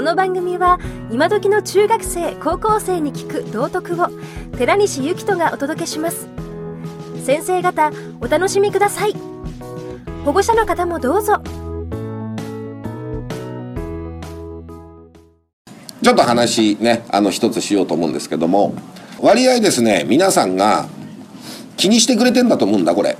[0.00, 0.78] この番組は
[1.10, 4.06] 今時の中学生高校生に聞く道徳を
[4.56, 6.26] 寺西幸人がお届けします。
[7.22, 7.92] 先生方
[8.22, 9.14] お楽しみください。
[10.24, 11.42] 保護者の方もどうぞ。
[16.02, 18.72] ちょっと話ねあの一つしようと思うんですけども
[19.20, 20.88] 割合ですね皆さんが
[21.76, 23.18] 気にしてくれてんだと思うんだこれ。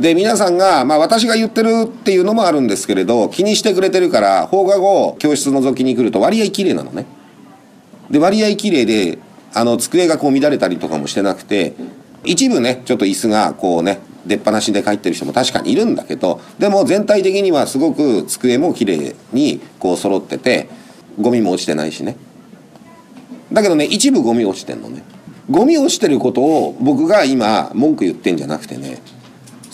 [0.00, 7.04] で皆さんが、まあ、私が言ってるっていうのもあるんですけれど気にしてくれてるから放課後教室覗きに来ると割合綺麗なのね。
[8.08, 9.18] で割合綺麗で
[9.52, 11.74] あの机がこう乱れたりとかもしてなくて
[12.24, 20.70] 一部ねちょっと椅子がこうね出っ放しで帰ってる人も確かにいるんだけどでも全体的にはすごく机も綺麗にこう揃ってて
[21.20, 22.16] ゴミも落ちてないしね。
[23.52, 25.02] だけどね一部ゴミ落ちてんのね。
[25.50, 29.02] ゴミ落ちてることを僕が今文句言ってんじゃなくてね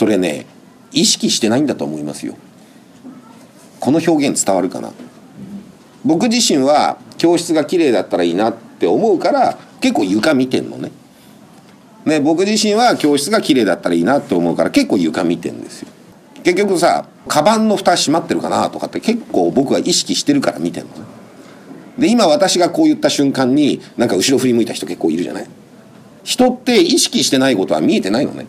[0.00, 0.46] それね
[0.92, 2.34] 意識してないんだと思いますよ。
[3.80, 4.92] この表現伝わるかな？
[6.06, 10.90] 僕自身は教室が綺麗だったらいいなって思うから結構床見てんのね。
[12.06, 15.88] ね僕自身は教室が綺麗だったらいいなって思うから結構床見てんですよ。
[16.44, 21.04] 結局さカバンの蓋閉まってるかなとかって結構僕は意識してるから見てんのね。
[21.98, 25.46] で今私がこう言った瞬間になんか後ろ振り向いた人結構いるじゃない？
[26.24, 28.46] 人って意識してないことは見えてないのね。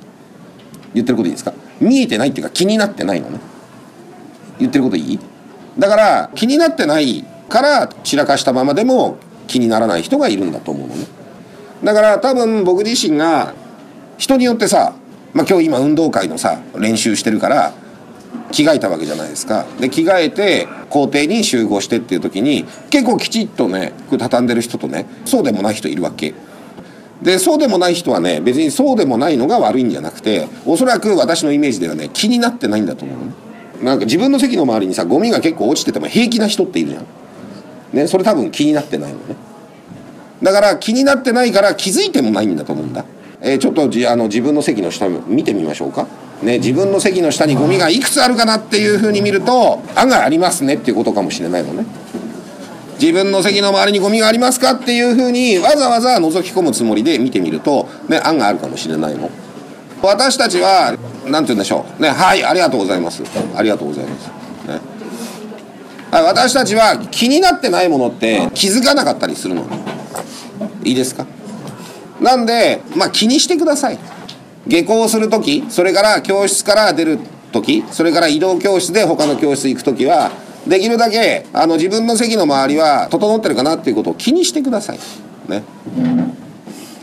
[0.93, 1.53] 言ってることいいですか？
[1.79, 3.39] 見えてないっていうか気になってないのね。
[4.59, 5.19] 言ってることいい？
[5.77, 11.05] だから気になってないから散らかしたままでも気にならない人がいるんだと思うのね。
[11.83, 13.53] だから多分僕自身が
[14.17, 14.93] 人によってさ、
[15.33, 17.73] まあ、今日今運動会のさ練習してるから
[18.51, 19.65] 着替えたわけじゃないですか。
[19.79, 26.33] で着替えて校庭に集合してっていう時に結構きちっとね服畳んでる人とねそうでもない人いるわけ。
[27.21, 33.33] でそうでもない人はね別にそうでもないのが悪いんじゃなくておそらく私のイメージではね気になってないんだと思うね。
[33.83, 37.05] なんか自分の席の周りにさゴミが結構落ちてても平気な人っているじゃん。
[37.93, 39.35] ねそれ多分気になってないのね。
[40.41, 43.05] だから気になってないから気づいてもないんだと思うんだ、
[43.41, 46.07] えー、ちょっとじあの自分の席の下見てみましょうか。
[46.41, 51.85] ね、自分の席の下にゴミがいくつあるかなっていうふうに見ると案外ありますねっていうことかもしれないのね。
[53.01, 59.31] 自分の席の周りにゴミがありますかっていうふうにわざわざ覗き込むつもりで見てみると、ね、案があるかもしれないの。
[60.03, 60.95] 私たちは
[61.25, 62.01] 何て言うんでしょう。
[62.01, 63.23] ねはいありがとうございます。
[63.55, 64.27] ありがとうございます、
[64.67, 64.79] ね、
[66.11, 69.65] 私たちは気になってないものって気づかなかったりするの。
[70.83, 71.25] いいですか？
[72.19, 73.97] なんでまあ気にしてください。
[74.67, 77.19] 下校する時それから教室から出る
[77.51, 80.31] 時それから移動教室で他の教室行く時は
[80.67, 84.99] できるだけあの自分の席の周りは整ってるかなっていうことを気にしてください。
[85.49, 85.63] ね。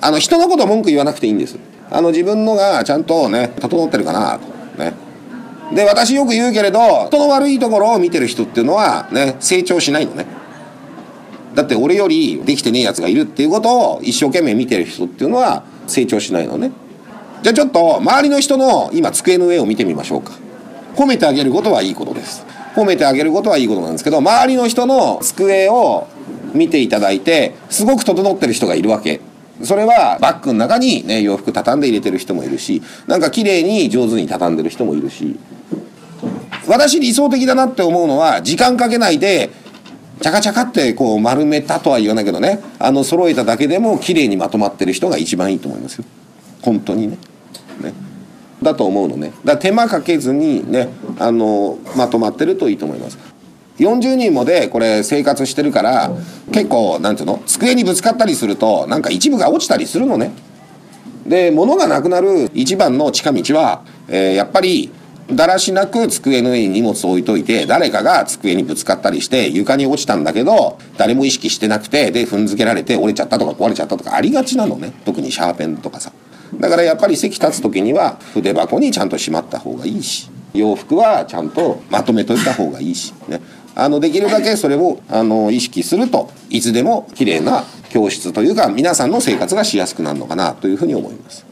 [0.01, 1.59] あの人のこと文句言わなくていいんです。
[1.91, 4.95] あの自分のがちゃんとね整ってるかなとね。
[5.75, 10.27] で私よく言うけれど人の悪いところを見てる人っていうのはね成長しないのね。
[11.55, 16.71] だって俺よりできてねえやつがいるっていうことを一生懸命見てる人っていうのは成長しないのね。
[17.43, 20.33] じゃあちょっと周りの人の今机の上を見てみましょうか
[20.97, 26.07] 褒めてあげることはいいことです褒めてあげることはいいことなんですけど周りの人の机を
[26.55, 29.21] 見ていただいてすごく整ってる人がいるわけ。
[29.63, 35.37] それはバッグの中に、ね、洋服畳んで入れてる人もいるしなんか綺麗に上手に畳んでる人もいるし。
[36.69, 39.51] 私理想的だなって思うのは時間かけないで
[40.21, 42.61] チャカチャカってこう丸めたとは言わないけどね。
[42.79, 46.05] あの揃えただけでも綺麗にまとまってる人が一番いいと思いますよ。
[46.61, 47.19] 本当にね。
[47.81, 48.08] ね。
[48.63, 49.33] だと思うのね。
[49.45, 50.89] だ手間かけずにね
[51.19, 53.19] あのまとまってるといいと思います。
[53.79, 56.11] 40人もでこれ生活してるから
[56.53, 57.41] 結構なんていうの？
[57.47, 60.33] 机にぶつかったりするとなんか一部が落ちたりするのね。
[61.27, 64.91] で物がなくなる一番の近道は、えー、やっぱり
[65.31, 74.93] だらしなく机の上に荷物置いといて誰かが机にぶつかったりして床に落ちたんだけど誰も意識してなくてで踏んづけられて折れちゃったとか壊れちゃったとかありがちなのね。
[75.05, 76.11] 特にシャーペンとかさ。
[76.55, 83.41] だからやっぱり席立つ時には筆箱にちゃんとしまった方がいいし洋服はちゃんとまとめといた方がいいしね
[83.75, 91.47] あのできるだけそれをあの意識するといつでも綺麗な教室というか皆さんの生活がしやすくなるのかなというふうに思います。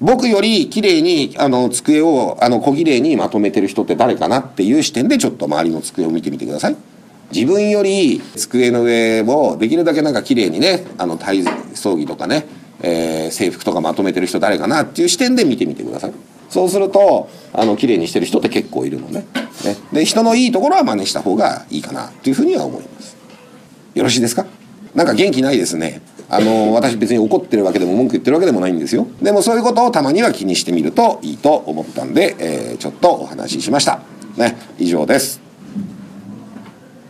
[0.00, 6.76] 僕より綺麗にあの机をあの小綺麗にまとめてる人って誰かなっていう視点でちょっと周りの机を見てみてください。
[7.32, 11.44] 自分より机の上をできるだけなんか綺麗にねあの体
[11.74, 12.46] 操着とかね
[12.86, 16.12] えー、制服とかまとめてる人誰かなっていう視点で見てみてください。
[16.50, 19.26] そうするとあの綺麗にしてる人って結構いるのね。
[19.64, 19.76] ね。
[19.92, 23.16] で人のいいところは真似した方がいいかなというふうには思います。
[23.94, 24.44] よろしいですか？
[24.94, 26.02] なんか元気ないですね。
[26.28, 29.06] あの私別に怒ってるわけでも文句言ってるわけでもないんですよ。
[29.22, 34.00] でもそういうことをたまには気にしてみるといいと思ったんで、えー、ちょっとお話ししました。
[34.36, 34.56] ね。
[34.78, 35.43] 以上です。